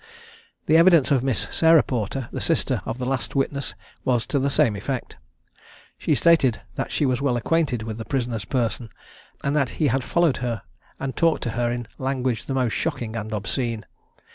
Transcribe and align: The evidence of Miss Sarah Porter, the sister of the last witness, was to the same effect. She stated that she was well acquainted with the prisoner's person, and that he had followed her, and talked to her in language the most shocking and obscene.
The 0.65 0.77
evidence 0.77 1.11
of 1.11 1.21
Miss 1.21 1.47
Sarah 1.51 1.83
Porter, 1.83 2.27
the 2.31 2.41
sister 2.41 2.81
of 2.87 2.97
the 2.97 3.05
last 3.05 3.35
witness, 3.35 3.75
was 4.03 4.25
to 4.25 4.39
the 4.39 4.49
same 4.49 4.75
effect. 4.75 5.17
She 5.99 6.15
stated 6.15 6.59
that 6.73 6.91
she 6.91 7.05
was 7.05 7.21
well 7.21 7.37
acquainted 7.37 7.83
with 7.83 7.99
the 7.99 8.05
prisoner's 8.05 8.45
person, 8.45 8.89
and 9.43 9.55
that 9.55 9.69
he 9.77 9.89
had 9.89 10.03
followed 10.03 10.37
her, 10.37 10.63
and 10.99 11.15
talked 11.15 11.43
to 11.43 11.51
her 11.51 11.71
in 11.71 11.87
language 11.99 12.47
the 12.47 12.55
most 12.55 12.73
shocking 12.73 13.15
and 13.15 13.31
obscene. 13.31 13.85